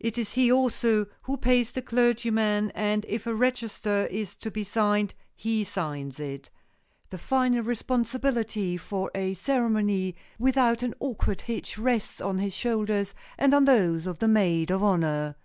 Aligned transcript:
It 0.00 0.18
is 0.18 0.32
he, 0.32 0.50
also, 0.50 1.06
who 1.22 1.36
pays 1.36 1.70
the 1.70 1.80
clergyman 1.80 2.72
and 2.74 3.06
if 3.08 3.24
a 3.24 3.32
register 3.32 4.08
is 4.10 4.34
to 4.38 4.50
be 4.50 4.64
signed, 4.64 5.14
he 5.36 5.62
signs 5.62 6.18
it. 6.18 6.50
The 7.10 7.18
final 7.18 7.62
responsibility 7.62 8.76
for 8.76 9.12
a 9.14 9.34
ceremony 9.34 10.16
without 10.40 10.82
an 10.82 10.94
awkward 10.98 11.42
hitch 11.42 11.78
rests 11.78 12.20
on 12.20 12.38
his 12.38 12.52
shoulders 12.52 13.14
and 13.38 13.54
on 13.54 13.64
those 13.64 14.06
of 14.08 14.18
the 14.18 14.26
maid 14.26 14.72
of 14.72 14.82
honor. 14.82 15.36